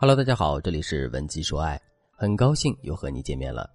[0.00, 1.76] Hello，大家好，这里是文姬说爱，
[2.12, 3.68] 很高兴又和你见面了。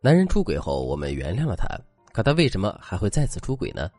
[0.00, 1.66] 男人出轨后，我们原谅了他，
[2.12, 3.90] 可他为什么还会再次出轨呢？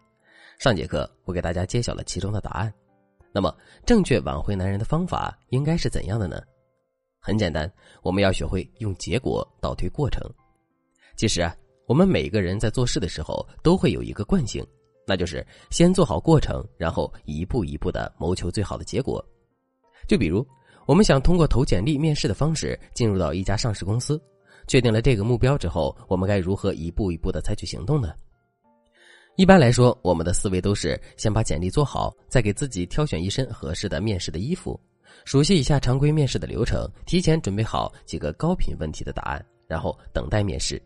[0.57, 2.73] 上节课我给大家揭晓了其中的答案。
[3.33, 3.53] 那么，
[3.85, 6.41] 正确挽回男人的方法应该是怎样的呢？
[7.19, 7.69] 很简单，
[8.01, 10.21] 我们要学会用结果倒推过程。
[11.17, 11.53] 其实啊，
[11.87, 14.65] 我们每个人在做事的时候都会有一个惯性，
[15.05, 19.21] 那就是先做好过程，然后一步一步的谋求最好的结果。
[20.07, 20.47] 就比如。
[20.87, 24.19] 我们想通过投简历、面试的方式进入到一家上市公司，
[24.67, 28.13] 确定了这个目标之后，我们该如何一步一步的采取行动呢？
[29.35, 34.79] 一般来说，我们的思维都是先把简历做好，再给自己挑选一身合适的面试的衣服，
[35.25, 40.81] 熟悉一下常规面试的流程，提前准备好几个高频问题的答案，然后等待面试。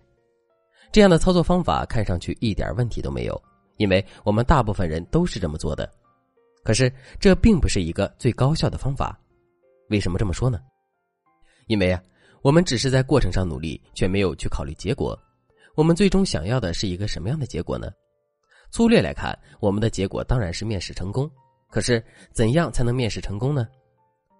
[0.91, 3.39] 这样的操作方法看上去一点问题都没有，
[3.77, 5.87] 因为我们大部分人都是这么做的。
[6.63, 9.15] 可是，这并不是一个最高效的方法。
[9.91, 10.57] 为什么这么说呢？
[11.67, 12.01] 因为啊，
[12.41, 15.17] 我们只是在过程上努力，却没有去考虑结果。
[15.75, 17.91] 我们最终想要的是一个什么样的结果呢？
[18.71, 21.29] 粗略来看，我们的结果当然是面试成功。
[21.69, 23.67] 可是，怎样才能面试成功呢？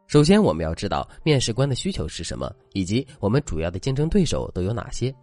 [0.07, 5.13] 首先，我们要知道面试官的需求是什么，以及我们主要的竞争对手都有哪些。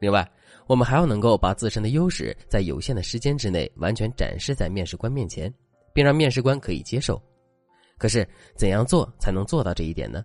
[0.00, 0.26] 另外，
[0.66, 5.52] 我们还要能够把自身的优势在有限的时间之内完全展示在面试官面前，
[5.92, 7.20] 并让面试官可以接受。
[8.00, 10.24] 可是，怎样做才能做到这一点呢？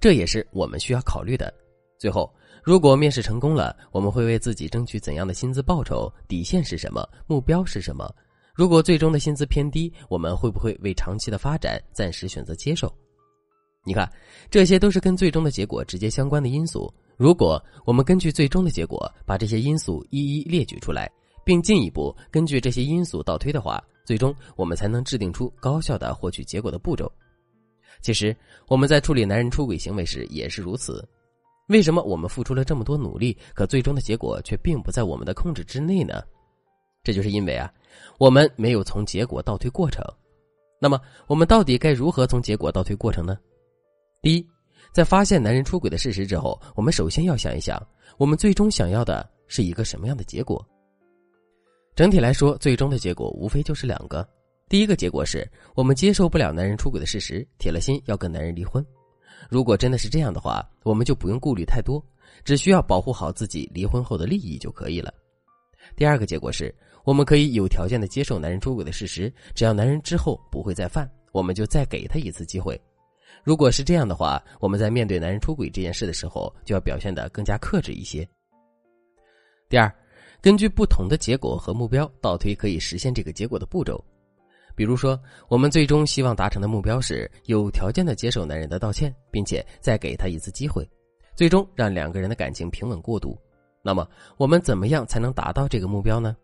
[0.00, 1.52] 这也是我们需要考虑的。
[1.98, 6.08] 最后，如果面试成功了，我们会为自己争取怎样的薪资报酬？
[6.28, 7.04] 底线是什么？
[7.26, 8.08] 目标是什么？
[8.54, 12.88] 如果最终的薪资偏低，我们会不会为长期的发展暂时选择接受？
[13.84, 14.08] 你看，
[14.48, 16.88] 这些都是跟最终的结果直接相关的因素。
[17.16, 21.10] 如果我们根据最终的结果把这些因素一一列举出来，
[21.44, 23.82] 并进一步根据这些因素倒推的话。
[24.04, 27.10] 最终，我们才能制定出高效的获取结果的步骤。
[28.02, 28.36] 其实，
[28.68, 31.06] 我们在处理男人出轨行为时也是如此。
[31.68, 36.22] 为什么我们付出了这么多努力，可最终的结果却并不在我们的控制之内呢？
[37.02, 37.72] 这就是因为啊，
[38.18, 40.04] 我们没有从结果倒推过程。
[40.78, 43.38] 那么，我们到底该如何从结果倒推过程呢？
[44.20, 44.46] 第一，
[44.92, 47.80] 在发现男人出轨的事实之后，我们首先要想一想，
[48.18, 50.62] 我们最终想要的是一个什么样的结果。
[51.94, 54.28] 整体来说，最终的结果无非就是两个。
[54.68, 58.84] 第一个结果是我们接受不了男人出轨的事实，铁了心要跟男人离婚。
[59.48, 62.04] 如果真的是这样的话，我们就不用顾虑太多，
[62.44, 65.14] 只需要保护好自己离婚后的利益就可以了。
[65.94, 66.74] 第二个结果是
[67.04, 72.80] 我们可以有条件的接受男人出轨的事实，只要男人之后不会再犯，我们就再给他一次机会。
[73.44, 78.28] 如果是这样的话，我们在面对男人出轨这件事的时候，就要表现得更加克制一些。
[79.68, 79.94] 第二。
[80.44, 84.04] 根据不同的结果和目标倒推可以实现这个结果的步骤，
[84.76, 85.18] 比如说，
[85.48, 90.86] 我们最终希望达成的目标是有条件的接受男人的道歉，并且再给他一次机会，
[91.34, 93.34] 最终让两个人的感情平稳过渡。
[93.82, 94.06] 那么，
[94.36, 96.36] 我们怎么样才能达到这个目标呢？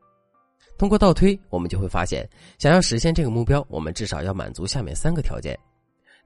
[0.79, 2.27] 通过倒推，我们就会发现，
[2.59, 5.55] 想要实现这个目标，我们至少要满足下面三个条件：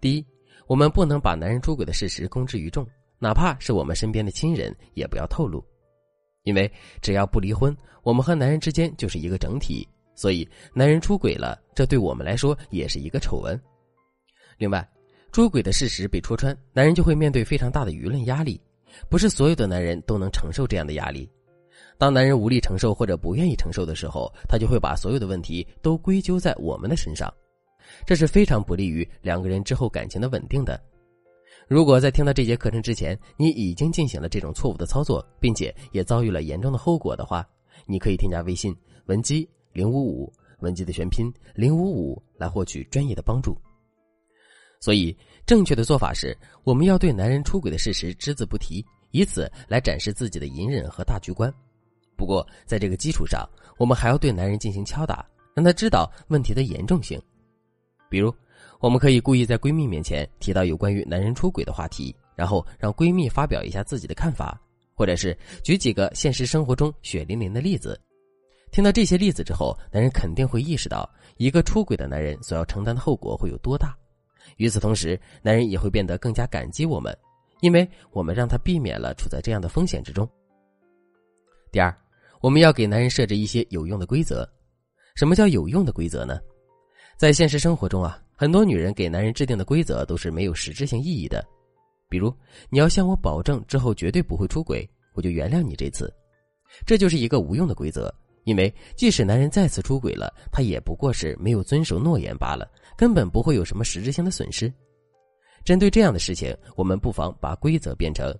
[0.00, 0.24] 第一，
[0.68, 2.86] 我们不能把男人出轨的事实公之于众，
[3.18, 5.60] 哪怕是我们身边的亲人，也不要透露。
[6.44, 13.58] 因为只要不离婚，我们和男人之间就是一个整体，所以男人出轨了，这对我们来说也是一个丑闻。
[14.58, 14.86] 另外，
[15.32, 18.60] 出轨的事实被戳穿，男人就会面对非常大的舆论压力，
[19.08, 21.28] 不是所有的男人都能承受这样的压力。
[21.96, 27.32] 当男人无力承受或者不愿意承受的时候，他就会把所有的问题都归咎在我们的身上，
[28.04, 30.78] 这是非常不利于两个人之后感情的稳定的。
[31.66, 37.46] 如果在听到这节课程之前，你已经进行了这种错误的操作，并且也遭遇了严重的后果的话，
[37.86, 38.76] 你可以添加微信
[39.06, 40.30] 文姬零五五，
[40.60, 43.56] 文姬的全拼零五五来获取专业的帮助。
[44.78, 45.16] 所以，
[45.46, 51.52] 正确的做法是，我们要对男人出轨的事实只字不提，以此来展示自己的隐忍和大局观。
[52.14, 53.48] 不过，在这个基础上，
[53.78, 57.18] 我们还要对男人进行敲打，让他知道问题的严重性，
[58.10, 58.32] 比如。
[58.80, 64.60] 我们可以故意在闺蜜面前提到有关于男人出轨的话题，然后让闺蜜发表一下自己的看法，
[64.94, 67.98] 或者是举几个现实生活中血淋淋的例子。
[68.70, 73.96] 听到这些例子之后，男人肯定会意识到一个出轨的男人所要承担的后果会有多大。
[74.56, 77.16] 与此同时，男人也会变得更加感激我们，
[77.60, 80.28] 因为我们让他避免了处在这样的风险之中。
[81.70, 81.96] 第二，
[82.40, 84.46] 我们要给男人设置一些有用的规则。
[85.14, 86.40] 什么叫有用的规则呢？
[87.16, 88.20] 在现实生活中啊。
[88.36, 91.44] 很多女人给男人制定的规则都是没有实质性意义的，
[92.08, 92.34] 比如
[92.68, 96.12] 你要向我保证之后绝对不会出轨，我就原谅你这次。
[96.84, 104.72] 这就是一个无用的规则，因为即使男人再次出轨了，他也不过是没有遵守诺言罢了，根本不会有什么实质性的损失。
[105.64, 108.36] 针对这样的事情，我们不妨把规则变成：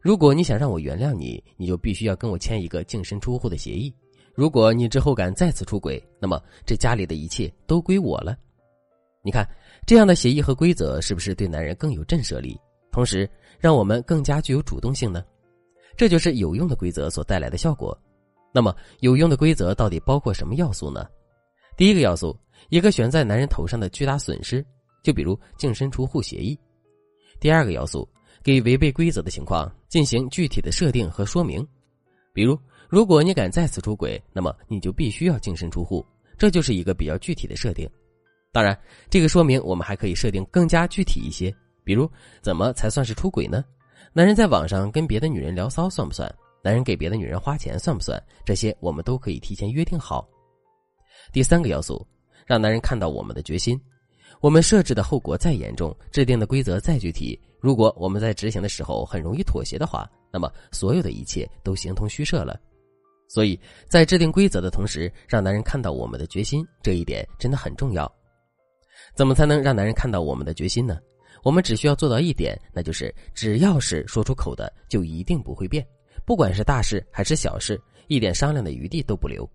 [0.00, 3.92] 如果你想让我原谅你，你就必须要跟我签一个净身出户的协议。
[4.34, 8.36] 如果你之后敢再次出轨，那么这家里的一切都归我了。
[9.22, 9.48] 你看，
[9.86, 12.58] 这样的协议和规则是不是对男人更有震慑力，
[12.90, 13.28] 同时
[13.58, 15.24] 让我们更加具有主动性呢？
[15.96, 17.96] 这就是有用的规则所带来的效果。
[18.52, 21.06] 那么，有用的规则到底包括什么要素呢？
[21.76, 22.36] 第一个要素，
[22.68, 24.64] 一个悬在男人头上的巨大损失。
[25.02, 26.58] 就比如净身出户协议，
[27.40, 28.06] 第二个要素，
[28.42, 31.66] 给违背规则的情况进行具体的设定和说明，
[32.34, 36.04] 比如如果你敢再次出轨，那么你就必须要净身出户，
[36.36, 37.88] 这就是一个比较具体的设定。
[38.52, 38.76] 当然，
[39.08, 41.54] 这个说明我们还可以设定更加具体一些，
[41.84, 42.10] 比如
[42.42, 43.64] 怎么才算是出轨呢？
[44.12, 46.28] 男人在网上跟别的女人聊骚算不算？
[46.62, 48.20] 男人给别的女人花钱算不算？
[48.44, 50.28] 这些我们都可以提前约定好。
[51.32, 52.04] 第三个要素，
[52.44, 53.80] 让男人看到我们的决心。
[54.40, 62.58] 我们设置的后果再严重，制定的规则再具体，如果我们在执行的时候很容易妥协的话，那么所有的一切都形同虚设了。
[63.28, 68.10] 所以在制定规则的同时，让男人看到我们的决心，这一点真的很重要。
[69.14, 70.98] 怎么才能让男人看到我们的决心呢？
[71.42, 75.86] 我们只需要做到一点，那就是只要是说出口的，就一定不会变，
[76.26, 79.48] 不管是大事还是小事，一点商量的余地都不留。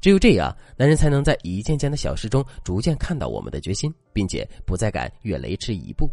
[0.00, 6.10] 只有这样，男人才能在一件件的小事中逐渐看到我们的决心，并且不再敢越雷池一步。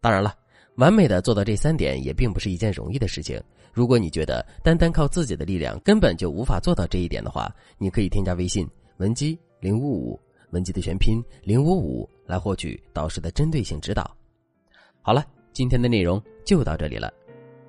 [0.00, 0.34] 当然了，
[0.76, 3.40] 完美的做到这三点也并不是一件容易的事情。
[3.72, 7.48] 如果你觉得单单靠自己的力量根本就无法做到这一点的话，
[7.78, 10.20] 你可以添加微信文姬零五五，
[10.54, 14.16] 文姬的全拼零五五，来获取导师的针对性指导。
[15.02, 17.12] 好了，今天的内容就到这里了。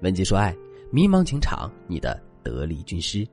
[0.02, 0.56] 文姬说爱，
[0.92, 3.28] 迷茫情场，你的得力军师。